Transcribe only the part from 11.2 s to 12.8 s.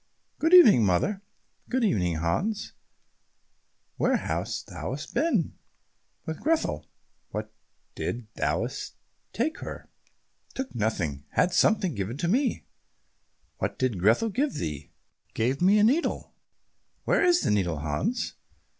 had something given me."